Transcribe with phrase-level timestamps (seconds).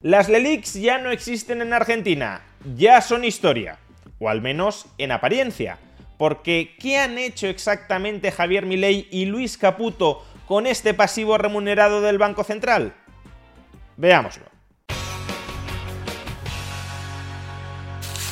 [0.00, 2.42] Las LELIX ya no existen en Argentina,
[2.76, 3.80] ya son historia,
[4.20, 5.80] o al menos en apariencia.
[6.16, 12.16] Porque, ¿qué han hecho exactamente Javier Milei y Luis Caputo con este pasivo remunerado del
[12.16, 12.94] Banco Central?
[13.96, 14.44] Veámoslo.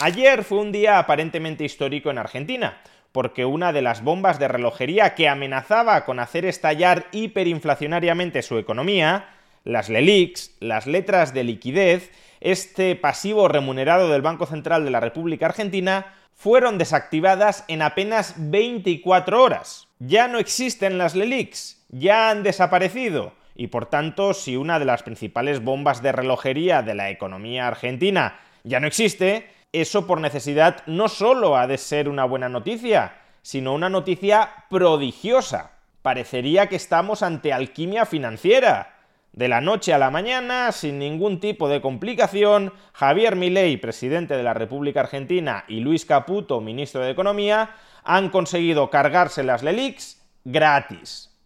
[0.02, 5.16] Ayer fue un día aparentemente histórico en Argentina, porque una de las bombas de relojería
[5.16, 9.30] que amenazaba con hacer estallar hiperinflacionariamente su economía,
[9.66, 15.46] las LELIX, las letras de liquidez, este pasivo remunerado del Banco Central de la República
[15.46, 19.88] Argentina, fueron desactivadas en apenas 24 horas.
[19.98, 23.32] Ya no existen las LELIX, ya han desaparecido.
[23.56, 28.38] Y por tanto, si una de las principales bombas de relojería de la economía argentina
[28.62, 33.74] ya no existe, eso por necesidad no solo ha de ser una buena noticia, sino
[33.74, 35.72] una noticia prodigiosa.
[36.02, 38.95] Parecería que estamos ante alquimia financiera.
[39.32, 44.42] De la noche a la mañana, sin ningún tipo de complicación, Javier Milei, presidente de
[44.42, 51.36] la República Argentina, y Luis Caputo, ministro de Economía, han conseguido cargarse las LELIX gratis.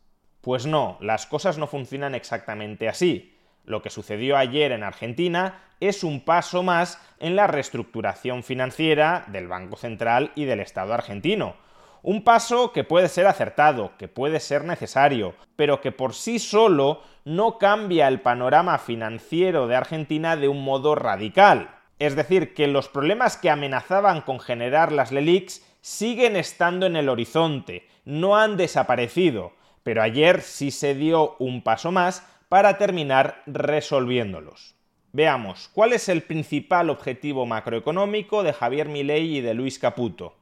[0.41, 3.37] Pues no, las cosas no funcionan exactamente así.
[3.65, 9.49] Lo que sucedió ayer en Argentina es un paso más en la reestructuración financiera del
[9.49, 11.57] Banco Central y del Estado argentino
[12.03, 17.03] un paso que puede ser acertado, que puede ser necesario, pero que por sí solo
[17.25, 21.71] no cambia el panorama financiero de Argentina de un modo radical.
[21.99, 27.09] Es decir, que los problemas que amenazaban con generar las LELIX siguen estando en el
[27.09, 34.75] horizonte, no han desaparecido, pero ayer sí se dio un paso más para terminar resolviéndolos.
[35.13, 40.40] Veamos, ¿cuál es el principal objetivo macroeconómico de Javier Milei y de Luis Caputo?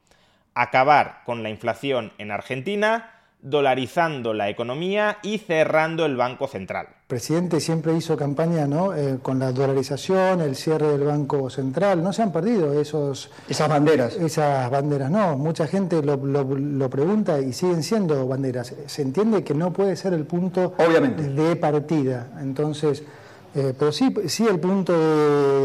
[0.61, 3.11] Acabar con la inflación en Argentina,
[3.41, 6.87] dolarizando la economía y cerrando el Banco Central.
[6.87, 8.93] El presidente siempre hizo campaña ¿no?
[8.93, 12.03] Eh, con la dolarización, el cierre del Banco Central.
[12.03, 14.15] No se han perdido esos, esas banderas.
[14.15, 15.37] Esas banderas, no.
[15.37, 18.75] Mucha gente lo, lo, pregunta y siguen siendo banderas.
[18.85, 21.23] Se entiende que no puede ser el punto Obviamente.
[21.23, 22.27] de partida.
[22.41, 23.03] Entonces,
[23.55, 24.93] eh, pero sí, sí el punto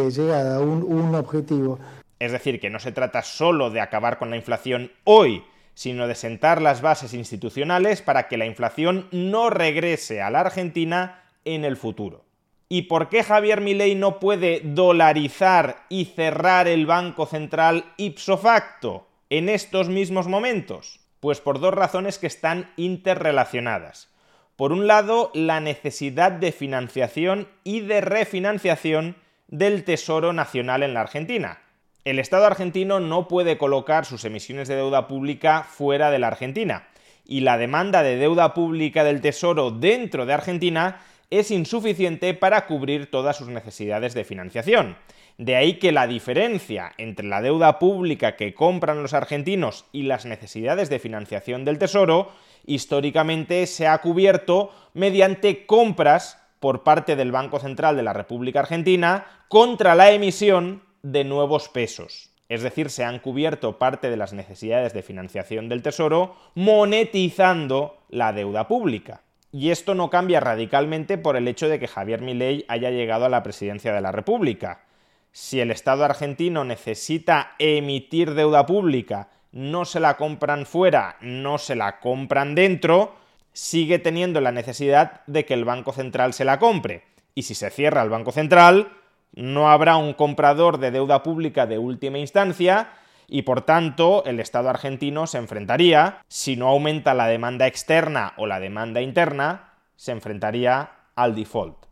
[0.04, 1.78] de llegada, un, un objetivo.
[2.24, 6.14] Es decir, que no se trata solo de acabar con la inflación hoy, sino de
[6.14, 11.76] sentar las bases institucionales para que la inflación no regrese a la Argentina en el
[11.76, 12.24] futuro.
[12.70, 19.06] ¿Y por qué Javier Milei no puede dolarizar y cerrar el Banco Central ipso facto
[19.28, 21.00] en estos mismos momentos?
[21.20, 24.08] Pues por dos razones que están interrelacionadas.
[24.56, 29.16] Por un lado, la necesidad de financiación y de refinanciación
[29.48, 31.58] del Tesoro Nacional en la Argentina,
[32.04, 36.88] el Estado argentino no puede colocar sus emisiones de deuda pública fuera de la Argentina,
[37.26, 41.00] y la demanda de deuda pública del Tesoro dentro de Argentina
[41.30, 44.96] es insuficiente para cubrir todas sus necesidades de financiación.
[45.38, 50.26] De ahí que la diferencia entre la deuda pública que compran los argentinos y las
[50.26, 52.30] necesidades de financiación del Tesoro
[52.66, 59.26] históricamente se ha cubierto mediante compras por parte del Banco Central de la República Argentina
[59.48, 62.30] contra la emisión de nuevos pesos.
[62.48, 68.32] Es decir, se han cubierto parte de las necesidades de financiación del Tesoro monetizando la
[68.32, 69.20] deuda pública.
[69.52, 73.28] Y esto no cambia radicalmente por el hecho de que Javier Milei haya llegado a
[73.28, 74.84] la presidencia de la República.
[75.30, 81.76] Si el Estado argentino necesita emitir deuda pública, no se la compran fuera, no se
[81.76, 83.14] la compran dentro,
[83.52, 87.02] sigue teniendo la necesidad de que el Banco Central se la compre.
[87.34, 88.88] Y si se cierra el Banco Central,
[89.36, 92.90] no habrá un comprador de deuda pública de última instancia
[93.28, 98.46] y por tanto el Estado argentino se enfrentaría, si no aumenta la demanda externa o
[98.46, 101.84] la demanda interna, se enfrentaría al default.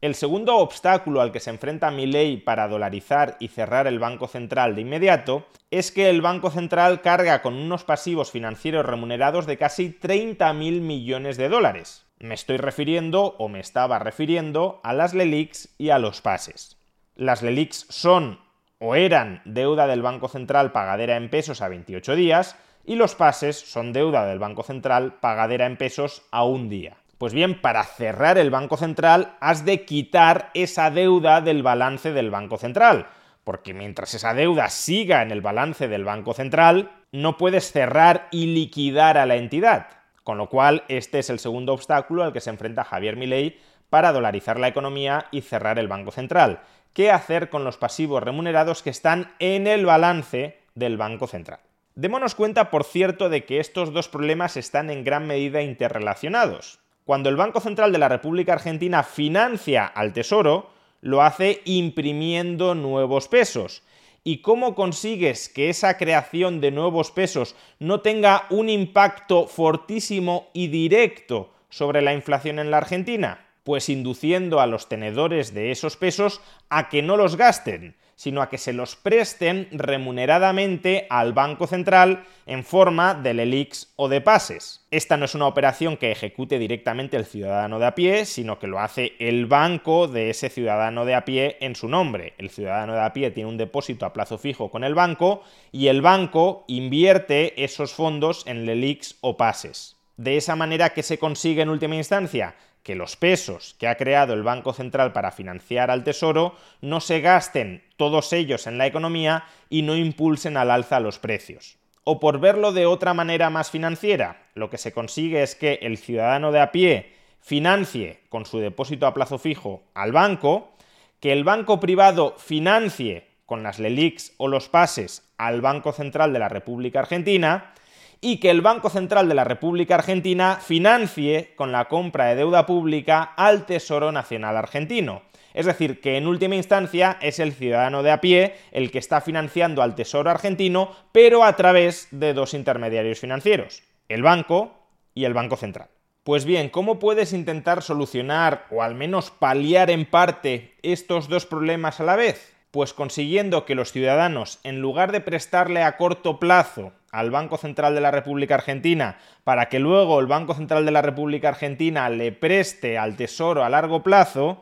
[0.00, 4.76] El segundo obstáculo al que se enfrenta ley para dolarizar y cerrar el Banco Central
[4.76, 9.88] de inmediato es que el Banco Central carga con unos pasivos financieros remunerados de casi
[9.90, 12.06] 30.000 millones de dólares.
[12.20, 16.77] Me estoy refiriendo o me estaba refiriendo a las LELIX y a los pases.
[17.18, 18.38] Las LELIX son
[18.78, 23.58] o eran deuda del Banco Central pagadera en pesos a 28 días y los pases
[23.58, 26.96] son deuda del Banco Central pagadera en pesos a un día.
[27.18, 32.30] Pues bien, para cerrar el Banco Central has de quitar esa deuda del balance del
[32.30, 33.08] Banco Central,
[33.42, 38.46] porque mientras esa deuda siga en el balance del Banco Central, no puedes cerrar y
[38.46, 39.88] liquidar a la entidad.
[40.22, 43.58] Con lo cual, este es el segundo obstáculo al que se enfrenta Javier Milei
[43.90, 46.60] para dolarizar la economía y cerrar el Banco Central.
[46.92, 51.60] ¿Qué hacer con los pasivos remunerados que están en el balance del Banco Central?
[51.94, 56.78] Démonos cuenta, por cierto, de que estos dos problemas están en gran medida interrelacionados.
[57.04, 60.70] Cuando el Banco Central de la República Argentina financia al Tesoro,
[61.00, 63.82] lo hace imprimiendo nuevos pesos.
[64.24, 70.68] ¿Y cómo consigues que esa creación de nuevos pesos no tenga un impacto fortísimo y
[70.68, 73.47] directo sobre la inflación en la Argentina?
[73.68, 78.48] Pues induciendo a los tenedores de esos pesos a que no los gasten, sino a
[78.48, 84.86] que se los presten remuneradamente al Banco Central en forma de LELIX o de pases.
[84.90, 88.68] Esta no es una operación que ejecute directamente el ciudadano de a pie, sino que
[88.68, 92.32] lo hace el banco de ese ciudadano de a pie en su nombre.
[92.38, 95.42] El ciudadano de a pie tiene un depósito a plazo fijo con el banco
[95.72, 99.98] y el banco invierte esos fondos en LELIX o pases.
[100.16, 102.56] De esa manera, ¿qué se consigue en última instancia?
[102.82, 107.20] Que los pesos que ha creado el Banco Central para financiar al Tesoro no se
[107.20, 111.76] gasten todos ellos en la economía y no impulsen al alza los precios.
[112.04, 115.98] O por verlo de otra manera más financiera, lo que se consigue es que el
[115.98, 120.72] ciudadano de a pie financie con su depósito a plazo fijo al banco,
[121.20, 126.38] que el banco privado financie con las LELIX o los pases al Banco Central de
[126.38, 127.72] la República Argentina,
[128.20, 132.66] y que el Banco Central de la República Argentina financie con la compra de deuda
[132.66, 135.22] pública al Tesoro Nacional Argentino.
[135.54, 139.20] Es decir, que en última instancia es el ciudadano de a pie el que está
[139.20, 144.72] financiando al Tesoro argentino, pero a través de dos intermediarios financieros, el banco
[145.14, 145.88] y el Banco Central.
[146.22, 152.00] Pues bien, ¿cómo puedes intentar solucionar o al menos paliar en parte estos dos problemas
[152.00, 152.54] a la vez?
[152.70, 157.94] Pues consiguiendo que los ciudadanos, en lugar de prestarle a corto plazo al Banco Central
[157.94, 162.32] de la República Argentina para que luego el Banco Central de la República Argentina le
[162.32, 164.60] preste al Tesoro a largo plazo,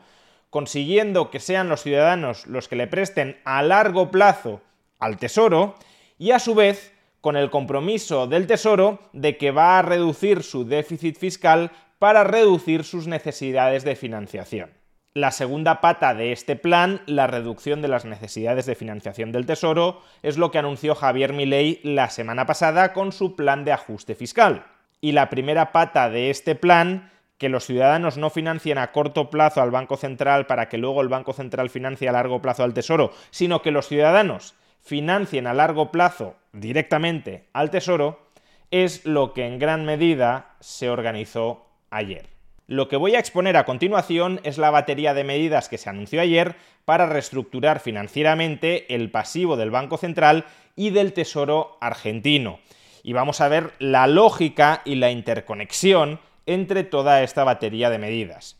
[0.49, 4.61] consiguiendo que sean los ciudadanos los que le presten a largo plazo
[4.99, 5.75] al Tesoro
[6.17, 10.65] y a su vez con el compromiso del Tesoro de que va a reducir su
[10.65, 14.76] déficit fiscal para reducir sus necesidades de financiación.
[15.17, 20.03] La segunda pata de este plan, la reducción de las necesidades de financiación del Tesoro,
[20.21, 24.67] es lo que anunció Javier Milei la semana pasada con su plan de ajuste fiscal.
[25.01, 27.09] Y la primera pata de este plan,
[27.39, 31.09] que los ciudadanos no financien a corto plazo al Banco Central para que luego el
[31.09, 34.53] Banco Central financie a largo plazo al Tesoro, sino que los ciudadanos
[34.83, 38.19] financien a largo plazo directamente al Tesoro,
[38.69, 42.36] es lo que en gran medida se organizó ayer.
[42.69, 46.19] Lo que voy a exponer a continuación es la batería de medidas que se anunció
[46.19, 50.43] ayer para reestructurar financieramente el pasivo del Banco Central
[50.75, 52.59] y del Tesoro argentino.
[53.03, 58.57] Y vamos a ver la lógica y la interconexión entre toda esta batería de medidas.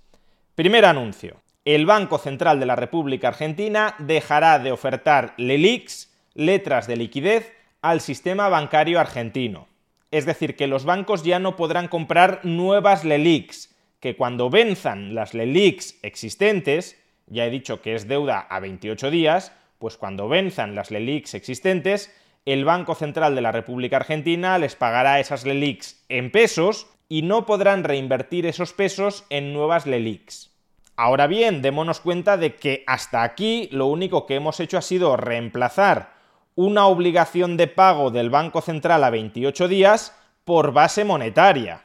[0.56, 1.42] Primer anuncio.
[1.66, 7.52] El Banco Central de la República Argentina dejará de ofertar LELIX, letras de liquidez,
[7.82, 9.68] al sistema bancario argentino.
[10.12, 15.34] Es decir, que los bancos ya no podrán comprar nuevas LELIX, que cuando venzan las
[15.34, 20.92] LELIX existentes, ya he dicho que es deuda a 28 días, pues cuando venzan las
[20.92, 22.14] LELIX existentes,
[22.46, 27.46] el Banco Central de la República Argentina les pagará esas LELIX en pesos y no
[27.46, 30.52] podrán reinvertir esos pesos en nuevas LELIX.
[30.96, 35.16] Ahora bien, démonos cuenta de que hasta aquí lo único que hemos hecho ha sido
[35.16, 36.18] reemplazar
[36.56, 41.84] una obligación de pago del Banco Central a 28 días por base monetaria.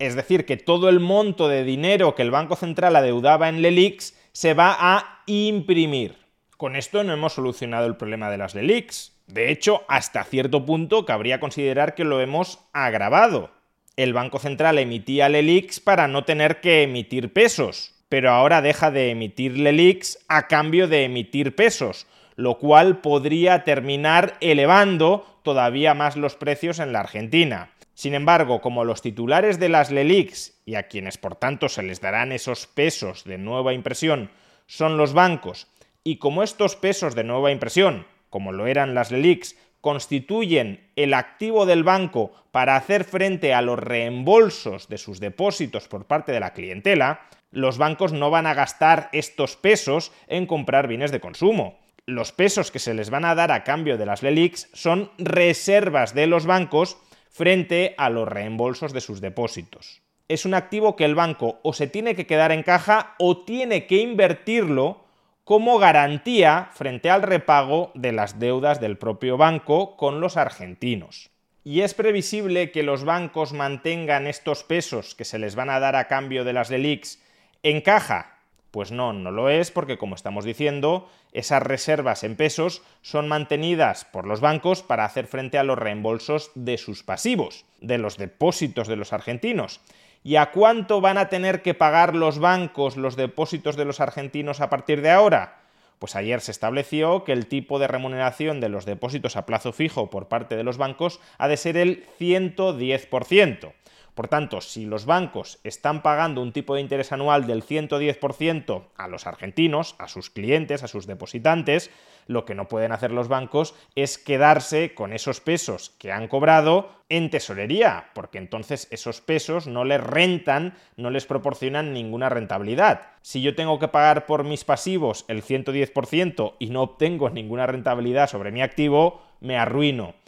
[0.00, 4.16] Es decir, que todo el monto de dinero que el Banco Central adeudaba en LELIX
[4.32, 6.16] se va a imprimir.
[6.56, 9.12] Con esto no hemos solucionado el problema de las LELIX.
[9.26, 13.50] De hecho, hasta cierto punto cabría considerar que lo hemos agravado.
[13.94, 19.10] El Banco Central emitía LELIX para no tener que emitir pesos, pero ahora deja de
[19.10, 26.36] emitir LELIX a cambio de emitir pesos, lo cual podría terminar elevando todavía más los
[26.36, 27.72] precios en la Argentina.
[28.00, 32.00] Sin embargo, como los titulares de las LELIX, y a quienes por tanto se les
[32.00, 34.30] darán esos pesos de nueva impresión,
[34.66, 35.66] son los bancos,
[36.02, 41.66] y como estos pesos de nueva impresión, como lo eran las LELIX, constituyen el activo
[41.66, 46.54] del banco para hacer frente a los reembolsos de sus depósitos por parte de la
[46.54, 51.78] clientela, los bancos no van a gastar estos pesos en comprar bienes de consumo.
[52.06, 56.14] Los pesos que se les van a dar a cambio de las LELIX son reservas
[56.14, 56.96] de los bancos
[57.30, 60.02] frente a los reembolsos de sus depósitos.
[60.28, 63.86] es un activo que el banco o se tiene que quedar en caja o tiene
[63.86, 65.04] que invertirlo
[65.42, 71.30] como garantía frente al repago de las deudas del propio banco con los argentinos.
[71.64, 75.96] Y es previsible que los bancos mantengan estos pesos que se les van a dar
[75.96, 77.20] a cambio de las DELIX
[77.64, 78.38] en caja.
[78.70, 84.04] Pues no, no lo es porque como estamos diciendo, esas reservas en pesos son mantenidas
[84.04, 88.86] por los bancos para hacer frente a los reembolsos de sus pasivos, de los depósitos
[88.86, 89.80] de los argentinos.
[90.22, 94.60] ¿Y a cuánto van a tener que pagar los bancos los depósitos de los argentinos
[94.60, 95.60] a partir de ahora?
[95.98, 100.10] Pues ayer se estableció que el tipo de remuneración de los depósitos a plazo fijo
[100.10, 103.72] por parte de los bancos ha de ser el 110%.
[104.20, 109.08] Por tanto, si los bancos están pagando un tipo de interés anual del 110% a
[109.08, 111.90] los argentinos, a sus clientes, a sus depositantes,
[112.26, 116.90] lo que no pueden hacer los bancos es quedarse con esos pesos que han cobrado
[117.08, 123.12] en tesorería, porque entonces esos pesos no les rentan, no les proporcionan ninguna rentabilidad.
[123.22, 128.28] Si yo tengo que pagar por mis pasivos el 110% y no obtengo ninguna rentabilidad
[128.28, 130.19] sobre mi activo, me arruino.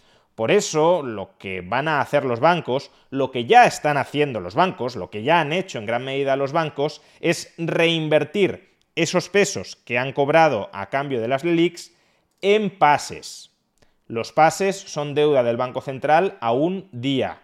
[0.42, 4.56] Por eso, lo que van a hacer los bancos, lo que ya están haciendo los
[4.56, 9.76] bancos, lo que ya han hecho en gran medida los bancos, es reinvertir esos pesos
[9.76, 11.92] que han cobrado a cambio de las LELIX
[12.40, 13.52] en pases.
[14.08, 17.38] Los pases son deuda del Banco Central a un día.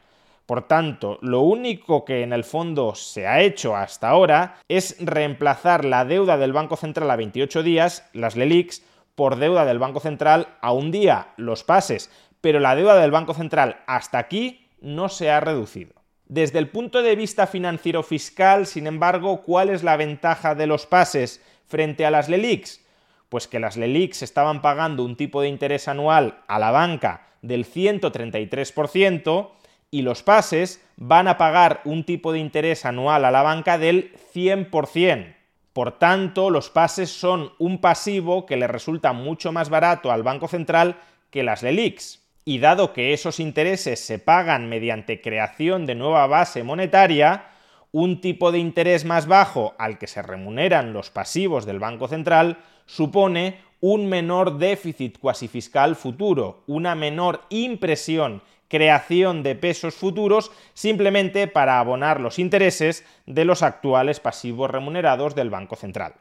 [0.45, 5.85] Por tanto, lo único que en el fondo se ha hecho hasta ahora es reemplazar
[5.85, 8.83] la deuda del Banco Central a 28 días, las LELIX,
[9.15, 12.09] por deuda del Banco Central a un día, los pases
[12.41, 15.95] pero la deuda del Banco Central hasta aquí no se ha reducido.
[16.27, 20.87] Desde el punto de vista financiero fiscal, sin embargo, ¿cuál es la ventaja de los
[20.87, 22.85] pases frente a las LELIX?
[23.31, 27.65] Pues que las LELIX estaban pagando un tipo de interés anual a la banca del
[27.65, 29.51] 133%
[29.91, 34.13] y los pases van a pagar un tipo de interés anual a la banca del
[34.35, 35.35] 100%.
[35.73, 40.49] Por tanto, los pases son un pasivo que le resulta mucho más barato al Banco
[40.49, 40.97] Central
[41.31, 46.63] que las LELIX y dado que esos intereses se pagan mediante creación de nueva base
[46.63, 47.51] monetaria,
[47.93, 52.57] un tipo de interés más bajo al que se remuneran los pasivos del Banco Central
[52.87, 61.49] supone un menor déficit cuasi fiscal futuro, una menor impresión, creación de pesos futuros simplemente
[61.49, 66.15] para abonar los intereses de los actuales pasivos remunerados del Banco Central.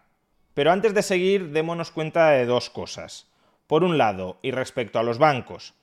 [0.53, 3.27] Pero antes de seguir, démonos cuenta de dos cosas.
[3.65, 5.74] Por un lado, y respecto a los bancos,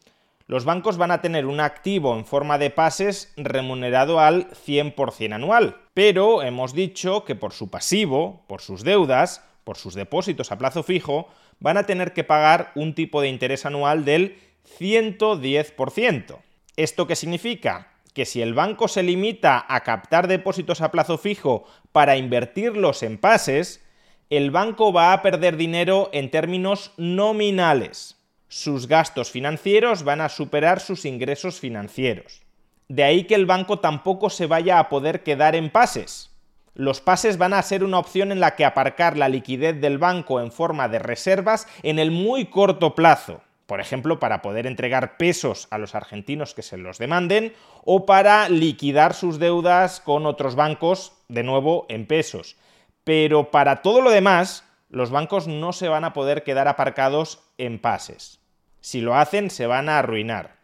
[0.47, 5.77] los bancos van a tener un activo en forma de pases remunerado al 100% anual,
[5.95, 10.83] pero hemos dicho que por su pasivo, por sus deudas, por sus depósitos a plazo
[10.83, 11.29] fijo,
[11.61, 14.37] van a tener que pagar un tipo de interés anual del
[14.79, 16.39] 110%.
[16.77, 17.93] ¿Esto qué significa?
[18.13, 23.17] Que si el banco se limita a captar depósitos a plazo fijo para invertirlos en
[23.17, 23.83] pases,
[24.29, 28.24] el banco va a perder dinero en términos nominales
[28.55, 32.43] sus gastos financieros van a superar sus ingresos financieros.
[32.87, 36.31] De ahí que el banco tampoco se vaya a poder quedar en pases.
[36.73, 40.41] Los pases van a ser una opción en la que aparcar la liquidez del banco
[40.41, 43.41] en forma de reservas en el muy corto plazo.
[43.67, 48.49] Por ejemplo, para poder entregar pesos a los argentinos que se los demanden o para
[48.49, 52.55] liquidar sus deudas con otros bancos, de nuevo, en pesos.
[53.03, 57.81] Pero para todo lo demás, los bancos no se van a poder quedar aparcados en
[57.81, 58.44] pases.
[58.85, 60.57] Si lo hacen, se van a arruinar.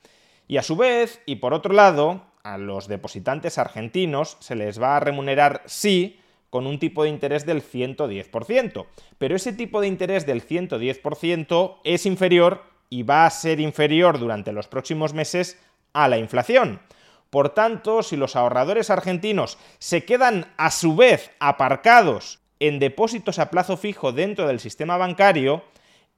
[0.47, 4.99] Y a su vez, y por otro lado, a los depositantes argentinos se les va
[4.99, 8.85] a remunerar sí con un tipo de interés del 110%.
[9.17, 14.53] Pero ese tipo de interés del 110% es inferior y va a ser inferior durante
[14.53, 15.59] los próximos meses
[15.95, 16.83] a la inflación.
[17.31, 23.49] Por tanto, si los ahorradores argentinos se quedan a su vez aparcados en depósitos a
[23.49, 25.65] plazo fijo dentro del sistema bancario,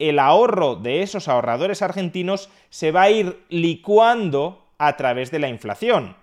[0.08, 5.48] el ahorro de esos ahorradores argentinos se va a ir licuando a través de la
[5.48, 6.16] inflación.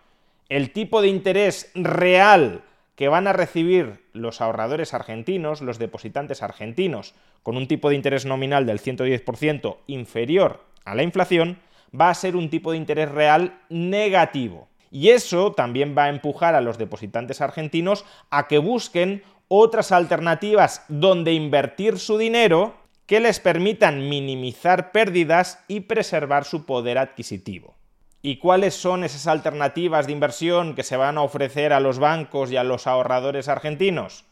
[0.49, 2.63] El tipo de interés real
[2.95, 8.25] que van a recibir los ahorradores argentinos, los depositantes argentinos, con un tipo de interés
[8.25, 11.59] nominal del 110% inferior a la inflación,
[11.97, 14.67] va a ser un tipo de interés real negativo.
[14.91, 20.83] Y eso también va a empujar a los depositantes argentinos a que busquen otras alternativas
[20.89, 22.78] donde invertir su dinero
[23.09, 27.73] que les permitan minimizar pérdidas y preservar su poder adquisitivo.
[28.21, 32.51] ¿Y cuáles son esas alternativas de inversión que se van a ofrecer a los bancos
[32.51, 34.25] y a los ahorradores argentinos?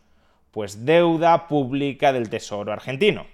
[0.51, 3.25] Pues deuda pública del Tesoro argentino.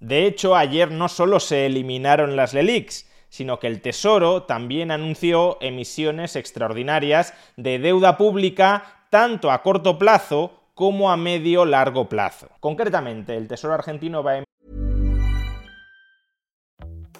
[0.00, 5.56] De hecho, ayer no solo se eliminaron las LELIX, sino que el Tesoro también anunció
[5.62, 12.50] emisiones extraordinarias de deuda pública tanto a corto plazo como a medio largo plazo.
[12.60, 14.44] Concretamente, el Tesoro argentino va a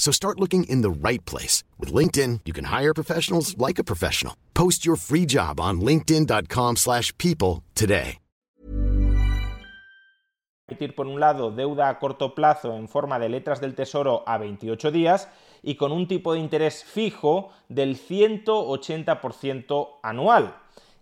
[0.00, 1.62] So start looking in the right place.
[1.78, 4.34] With LinkedIn, you can hire professionals like a professional.
[4.54, 8.16] Post your free job on linkedin.com slash people today.
[10.70, 14.38] Emitir, por un lado, deuda a corto plazo en forma de letras del tesoro a
[14.38, 15.28] 28 días
[15.62, 20.54] y con un tipo de interés fijo del 180% anual.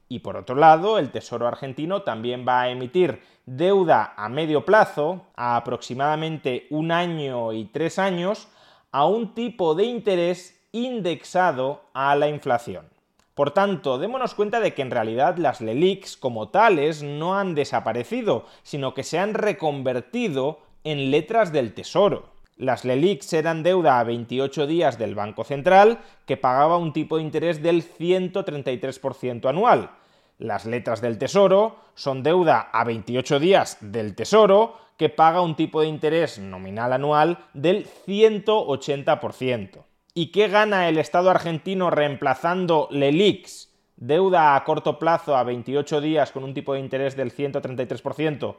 [0.09, 5.27] Y por otro lado, el Tesoro argentino también va a emitir deuda a medio plazo,
[5.37, 8.49] a aproximadamente un año y tres años,
[8.93, 12.89] a un tipo de interés indexado a la inflación.
[13.35, 18.47] Por tanto, démonos cuenta de que en realidad las LELIX como tales no han desaparecido,
[18.65, 22.31] sino que se han reconvertido en letras del Tesoro.
[22.57, 27.23] Las LELIX eran deuda a 28 días del Banco Central, que pagaba un tipo de
[27.23, 29.93] interés del 133% anual.
[30.39, 35.81] Las letras del Tesoro son deuda a 28 días del Tesoro, que paga un tipo
[35.81, 39.85] de interés nominal anual del 180%.
[40.13, 46.33] ¿Y qué gana el Estado argentino reemplazando LELIX, deuda a corto plazo a 28 días
[46.33, 48.57] con un tipo de interés del 133%,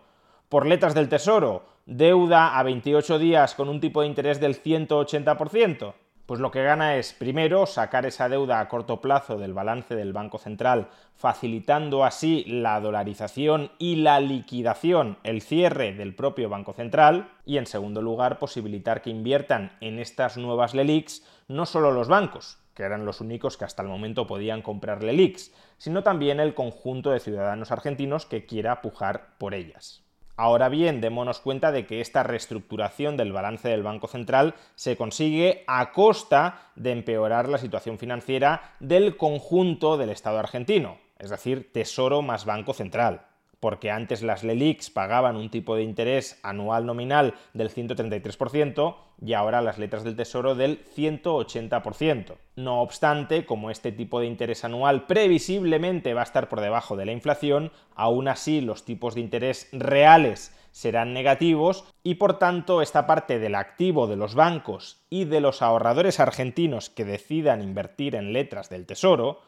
[0.47, 5.93] por letras del Tesoro, deuda a 28 días con un tipo de interés del 180%?
[6.29, 10.13] Pues lo que gana es, primero, sacar esa deuda a corto plazo del balance del
[10.13, 17.31] Banco Central, facilitando así la dolarización y la liquidación, el cierre del propio Banco Central,
[17.47, 22.59] y en segundo lugar, posibilitar que inviertan en estas nuevas LELIX no solo los bancos,
[22.75, 27.09] que eran los únicos que hasta el momento podían comprar LELIX, sino también el conjunto
[27.09, 30.03] de ciudadanos argentinos que quiera pujar por ellas.
[30.41, 35.65] Ahora bien, démonos cuenta de que esta reestructuración del balance del Banco Central se consigue
[35.67, 42.21] a costa de empeorar la situación financiera del conjunto del Estado argentino, es decir, Tesoro
[42.21, 43.28] más Banco Central
[43.59, 49.61] porque antes las LELIX pagaban un tipo de interés anual nominal del 133% y ahora
[49.61, 52.35] las letras del Tesoro del 180%.
[52.55, 57.05] No obstante, como este tipo de interés anual previsiblemente va a estar por debajo de
[57.05, 63.07] la inflación, aún así los tipos de interés reales serán negativos y por tanto esta
[63.07, 68.33] parte del activo de los bancos y de los ahorradores argentinos que decidan invertir en
[68.33, 69.41] letras del Tesoro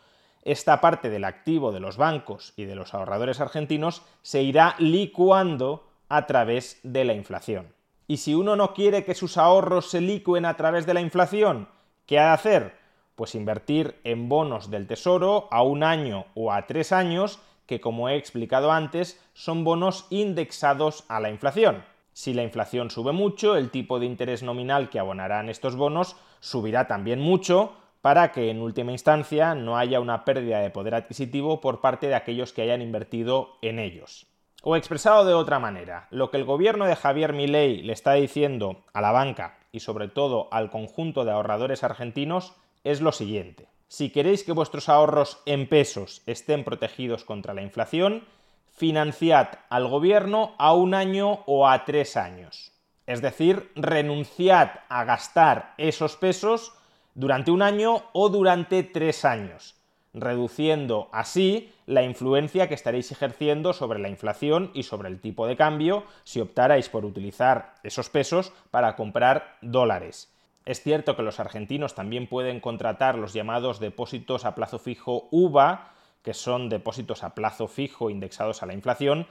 [0.44, 5.88] esta parte del activo de los bancos y de los ahorradores argentinos se irá licuando
[6.10, 7.74] a través de la inflación.
[8.08, 11.70] Y si uno no quiere que sus ahorros se licuen a través de la inflación,
[12.06, 12.76] ¿qué ha de hacer?
[13.16, 18.10] Pues invertir en bonos del tesoro a un año o a tres años, que como
[18.10, 21.86] he explicado antes, son bonos indexados a la inflación.
[22.14, 26.88] Si la inflación sube mucho, el tipo de interés nominal que abonarán estos bonos subirá
[26.88, 31.82] también mucho, para que en última instancia no haya una pérdida de poder adquisitivo por
[31.82, 34.28] parte de aquellos que hayan invertido en ellos.
[34.64, 38.84] O expresado de otra manera, lo que el gobierno de Javier Milei le está diciendo
[38.94, 43.68] a la banca y sobre todo al conjunto de ahorradores argentinos es lo siguiente.
[43.88, 48.24] Si queréis que vuestros ahorros en pesos estén protegidos contra la inflación,
[48.70, 52.72] financiad al gobierno a un año o a tres años.
[53.06, 56.74] Es decir, renunciad a gastar esos pesos
[57.16, 59.76] durante un año o durante tres años,
[60.14, 65.56] reduciendo así la influencia que estaréis ejerciendo sobre la inflación y sobre el tipo de
[65.56, 70.32] cambio si optarais por utilizar esos pesos para comprar dólares.
[70.66, 75.92] Es cierto que los argentinos también pueden contratar los llamados depósitos a plazo fijo UVA,
[76.22, 79.26] que son depósitos a plazo fijo indexados a la inflación,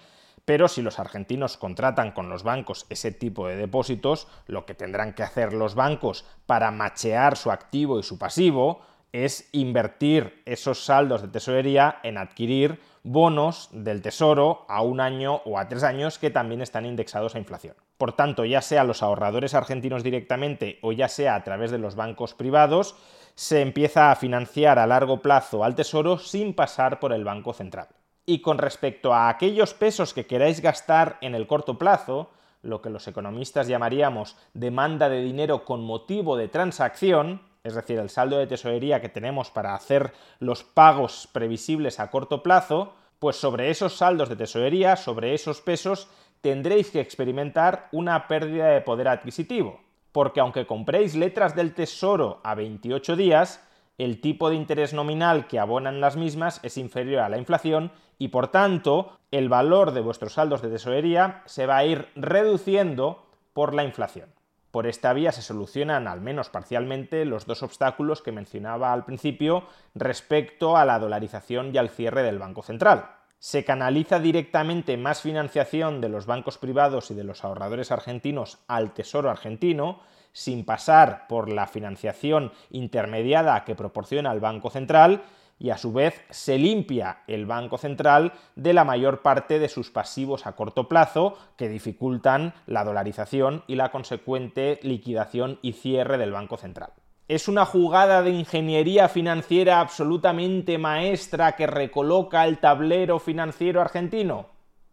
[0.44, 5.14] pero si los argentinos contratan con los bancos ese tipo de depósitos, lo que tendrán
[5.14, 8.80] que hacer los bancos para machear su activo y su pasivo
[9.12, 15.58] es invertir esos saldos de tesorería en adquirir bonos del tesoro a un año o
[15.58, 17.74] a tres años que también están indexados a inflación.
[17.98, 21.96] Por tanto, ya sea los ahorradores argentinos directamente o ya sea a través de los
[21.96, 22.94] bancos privados,
[23.34, 27.88] se empieza a financiar a largo plazo al tesoro sin pasar por el Banco Central.
[28.26, 32.30] Y con respecto a aquellos pesos que queráis gastar en el corto plazo,
[32.62, 38.10] lo que los economistas llamaríamos demanda de dinero con motivo de transacción, es decir, el
[38.10, 43.70] saldo de tesorería que tenemos para hacer los pagos previsibles a corto plazo, pues sobre
[43.70, 46.08] esos saldos de tesorería, sobre esos pesos,
[46.40, 49.80] tendréis que experimentar una pérdida de poder adquisitivo,
[50.12, 53.62] porque aunque compréis letras del tesoro a 28 días,
[54.04, 58.28] el tipo de interés nominal que abonan las mismas es inferior a la inflación y
[58.28, 63.74] por tanto el valor de vuestros saldos de tesorería se va a ir reduciendo por
[63.74, 64.30] la inflación.
[64.70, 69.64] Por esta vía se solucionan, al menos parcialmente, los dos obstáculos que mencionaba al principio
[69.94, 73.10] respecto a la dolarización y al cierre del Banco Central.
[73.38, 78.92] Se canaliza directamente más financiación de los bancos privados y de los ahorradores argentinos al
[78.92, 80.00] Tesoro argentino,
[80.32, 85.22] sin pasar por la financiación intermediada que proporciona el Banco Central,
[85.60, 89.90] y a su vez se limpia el Banco Central de la mayor parte de sus
[89.90, 96.32] pasivos a corto plazo que dificultan la dolarización y la consecuente liquidación y cierre del
[96.32, 96.92] Banco Central.
[97.28, 104.46] ¿Es una jugada de ingeniería financiera absolutamente maestra que recoloca el tablero financiero argentino?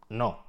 [0.10, 0.47] No.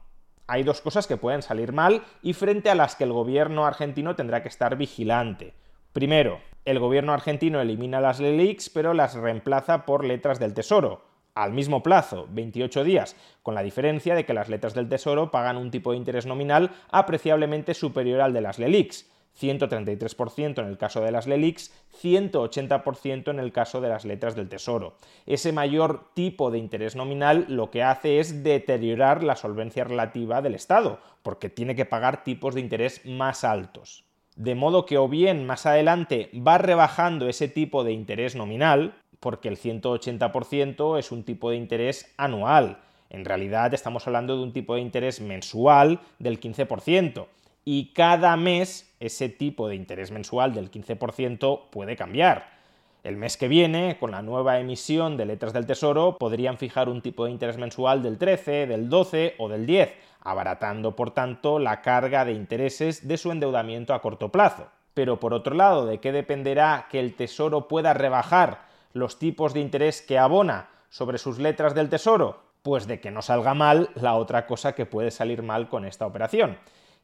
[0.50, 4.16] Hay dos cosas que pueden salir mal y frente a las que el gobierno argentino
[4.16, 5.52] tendrá que estar vigilante.
[5.92, 11.02] Primero, el gobierno argentino elimina las LELIX, pero las reemplaza por letras del Tesoro,
[11.34, 15.58] al mismo plazo, 28 días, con la diferencia de que las letras del Tesoro pagan
[15.58, 19.06] un tipo de interés nominal apreciablemente superior al de las LELIX,
[19.40, 21.72] 133% en el caso de las LELIX,
[22.02, 24.96] 180% en el caso de las letras del Tesoro.
[25.26, 30.54] Ese mayor tipo de interés nominal lo que hace es deteriorar la solvencia relativa del
[30.54, 34.04] Estado, porque tiene que pagar tipos de interés más altos
[34.38, 39.48] de modo que o bien más adelante va rebajando ese tipo de interés nominal, porque
[39.48, 42.78] el 180% es un tipo de interés anual.
[43.10, 47.26] En realidad estamos hablando de un tipo de interés mensual del 15%.
[47.64, 52.58] Y cada mes ese tipo de interés mensual del 15% puede cambiar.
[53.04, 57.00] El mes que viene, con la nueva emisión de letras del Tesoro, podrían fijar un
[57.00, 61.80] tipo de interés mensual del 13, del 12 o del 10, abaratando por tanto la
[61.80, 64.68] carga de intereses de su endeudamiento a corto plazo.
[64.94, 69.60] Pero por otro lado, ¿de qué dependerá que el Tesoro pueda rebajar los tipos de
[69.60, 72.42] interés que abona sobre sus letras del Tesoro?
[72.62, 76.04] Pues de que no salga mal la otra cosa que puede salir mal con esta
[76.04, 76.58] operación.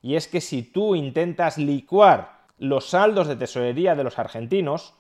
[0.05, 4.93] Y es que si tú intentas licuar los saldos de tesorería de los argentinos,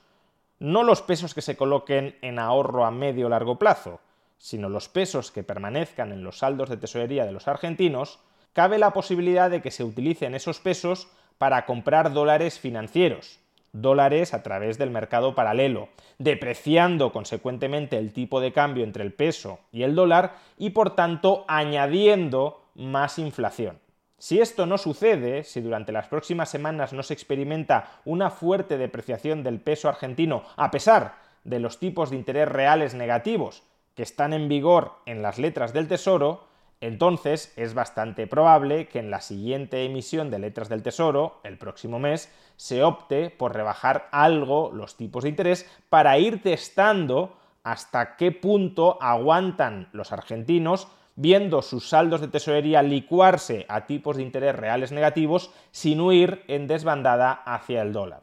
[0.58, 4.00] no los pesos que se coloquen en ahorro a medio o largo plazo,
[4.38, 8.18] sino los pesos que permanezcan en los saldos de tesorería de los argentinos,
[8.54, 13.40] cabe la posibilidad de que se utilicen esos pesos para comprar dólares financieros,
[13.74, 19.58] dólares a través del mercado paralelo, depreciando consecuentemente el tipo de cambio entre el peso
[19.70, 23.83] y el dólar y por tanto añadiendo más inflación.
[24.18, 29.42] Si esto no sucede, si durante las próximas semanas no se experimenta una fuerte depreciación
[29.42, 33.62] del peso argentino a pesar de los tipos de interés reales negativos
[33.94, 36.46] que están en vigor en las letras del Tesoro,
[36.80, 41.98] entonces es bastante probable que en la siguiente emisión de letras del Tesoro, el próximo
[41.98, 48.32] mes, se opte por rebajar algo los tipos de interés para ir testando hasta qué
[48.32, 54.92] punto aguantan los argentinos viendo sus saldos de tesorería licuarse a tipos de interés reales
[54.92, 58.22] negativos sin huir en desbandada hacia el dólar.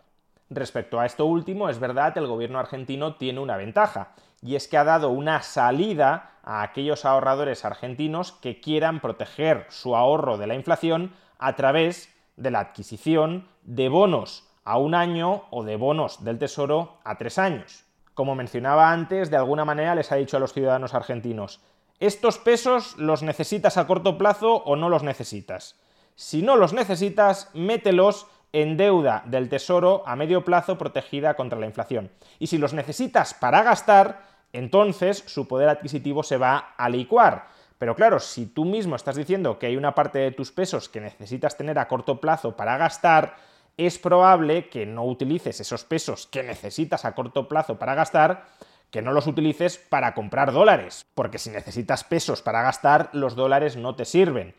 [0.49, 4.09] Respecto a esto último, es verdad el gobierno argentino tiene una ventaja,
[4.41, 9.95] y es que ha dado una salida a aquellos ahorradores argentinos que quieran proteger su
[9.95, 15.63] ahorro de la inflación a través de la adquisición de bonos a un año o
[15.63, 17.85] de bonos del Tesoro a tres años.
[18.13, 21.61] Como mencionaba antes, de alguna manera les ha dicho a los ciudadanos argentinos,
[22.01, 25.75] estos pesos los necesitas a corto plazo o no los necesitas.
[26.15, 31.67] Si no los necesitas, mételos en deuda del Tesoro a medio plazo protegida contra la
[31.67, 32.09] inflación.
[32.39, 37.49] Y si los necesitas para gastar, entonces su poder adquisitivo se va a licuar.
[37.77, 41.01] Pero claro, si tú mismo estás diciendo que hay una parte de tus pesos que
[41.01, 43.35] necesitas tener a corto plazo para gastar,
[43.77, 48.47] es probable que no utilices esos pesos que necesitas a corto plazo para gastar,
[48.91, 53.77] que no los utilices para comprar dólares, porque si necesitas pesos para gastar, los dólares
[53.77, 54.53] no te sirven.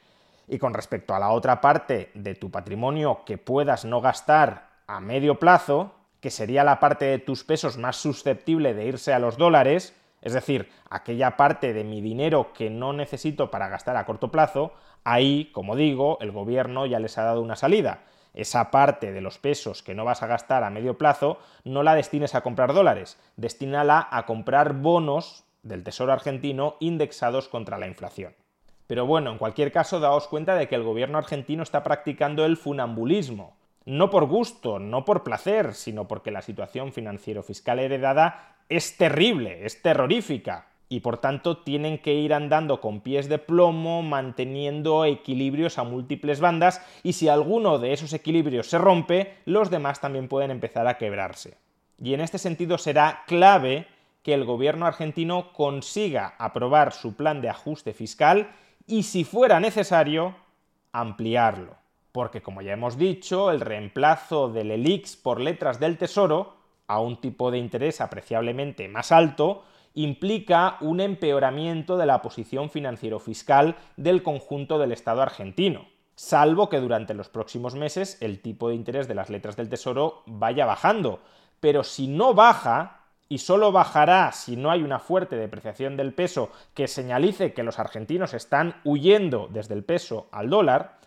[0.48, 5.00] Y con respecto a la otra parte de tu patrimonio que puedas no gastar a
[5.00, 9.36] medio plazo, que sería la parte de tus pesos más susceptible de irse a los
[9.36, 14.30] dólares, es decir, aquella parte de mi dinero que no necesito para gastar a corto
[14.30, 14.72] plazo,
[15.04, 18.04] ahí, como digo, el gobierno ya les ha dado una salida.
[18.34, 21.94] Esa parte de los pesos que no vas a gastar a medio plazo, no la
[21.94, 28.34] destines a comprar dólares, destínala a comprar bonos del Tesoro argentino indexados contra la inflación.
[28.86, 32.56] Pero bueno, en cualquier caso, daos cuenta de que el gobierno argentino está practicando el
[32.56, 33.56] funambulismo.
[33.84, 39.82] No por gusto, no por placer, sino porque la situación financiero-fiscal heredada es terrible, es
[39.82, 40.66] terrorífica.
[40.92, 46.38] Y por tanto tienen que ir andando con pies de plomo, manteniendo equilibrios a múltiples
[46.38, 50.98] bandas, y si alguno de esos equilibrios se rompe, los demás también pueden empezar a
[50.98, 51.56] quebrarse.
[51.98, 53.86] Y en este sentido será clave
[54.22, 58.50] que el gobierno argentino consiga aprobar su plan de ajuste fiscal
[58.86, 60.36] y si fuera necesario,
[60.92, 61.74] ampliarlo.
[62.12, 66.52] Porque como ya hemos dicho, el reemplazo del ELIX por letras del Tesoro
[66.86, 73.76] a un tipo de interés apreciablemente más alto implica un empeoramiento de la posición financiero-fiscal
[73.96, 79.08] del conjunto del Estado argentino, salvo que durante los próximos meses el tipo de interés
[79.08, 81.20] de las letras del Tesoro vaya bajando.
[81.60, 83.02] Pero si no baja,
[83.32, 87.78] y solo bajará si no hay una fuerte depreciación del peso que señalice que los
[87.78, 90.98] argentinos están huyendo desde el peso al dólar,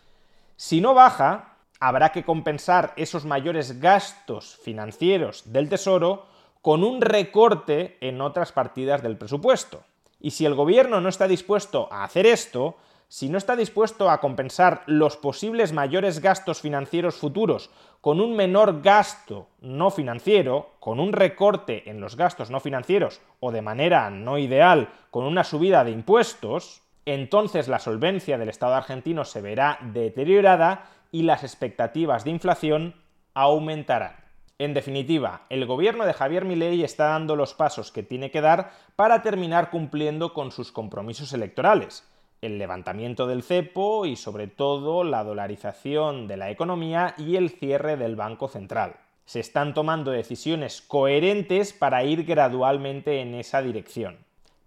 [0.55, 6.25] si no baja, habrá que compensar esos mayores gastos financieros del Tesoro
[6.65, 9.83] con un recorte en otras partidas del presupuesto.
[10.19, 12.75] Y si el gobierno no está dispuesto a hacer esto,
[13.07, 17.69] si no está dispuesto a compensar los posibles mayores gastos financieros futuros
[18.01, 23.51] con un menor gasto no financiero, con un recorte en los gastos no financieros o
[23.51, 29.23] de manera no ideal con una subida de impuestos, entonces la solvencia del Estado argentino
[29.23, 32.95] se verá deteriorada y las expectativas de inflación
[33.35, 34.24] aumentarán.
[34.57, 38.71] En definitiva, el gobierno de Javier Milei está dando los pasos que tiene que dar
[38.95, 42.07] para terminar cumpliendo con sus compromisos electorales
[42.41, 47.97] el levantamiento del cepo y sobre todo la dolarización de la economía y el cierre
[47.97, 48.97] del Banco Central.
[49.25, 54.17] Se están tomando decisiones coherentes para ir gradualmente en esa dirección.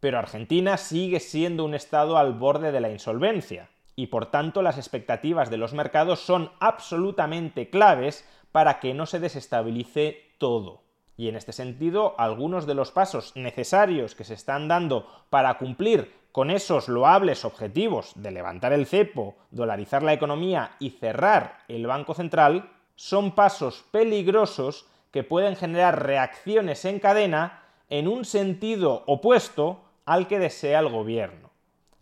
[0.01, 4.79] Pero Argentina sigue siendo un estado al borde de la insolvencia y por tanto las
[4.79, 8.24] expectativas de los mercados son absolutamente claves
[8.59, 10.83] para que no se desestabilice todo.
[11.16, 16.12] Y en este sentido, algunos de los pasos necesarios que se están dando para cumplir
[16.33, 22.14] con esos loables objetivos de levantar el cepo, dolarizar la economía y cerrar el Banco
[22.14, 30.27] Central, son pasos peligrosos que pueden generar reacciones en cadena en un sentido opuesto al
[30.27, 31.51] que desea el gobierno.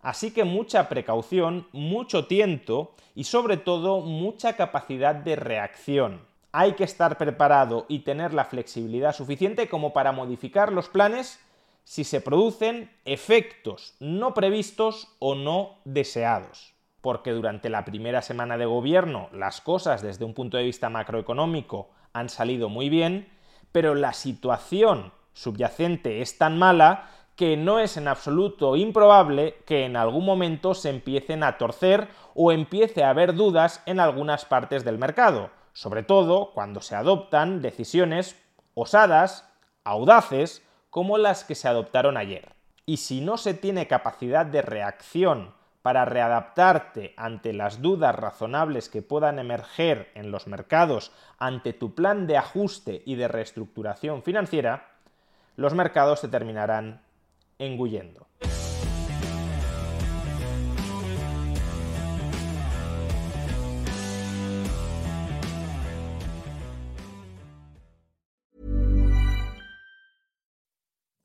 [0.01, 6.35] Así que mucha precaución, mucho tiento y sobre todo mucha capacidad de reacción.
[6.59, 11.39] Hay que estar preparado y tener la flexibilidad suficiente como para modificar los planes
[11.85, 16.73] si se producen efectos no previstos o no deseados.
[17.03, 21.91] Porque durante la primera semana de gobierno las cosas desde un punto de vista macroeconómico
[22.15, 23.29] han salido muy bien,
[23.71, 29.95] pero la situación subyacente es tan mala que no es en absoluto improbable que en
[29.99, 34.97] algún momento se empiecen a torcer o empiece a haber dudas en algunas partes del
[34.97, 39.47] mercado, sobre todo cuando se adoptan decisiones osadas,
[39.85, 42.49] audaces, como las que se adoptaron ayer.
[42.87, 49.03] Y si no se tiene capacidad de reacción para readaptarte ante las dudas razonables que
[49.03, 54.89] puedan emerger en los mercados ante tu plan de ajuste y de reestructuración financiera,
[55.57, 57.03] los mercados se terminarán
[57.59, 58.27] engullendo.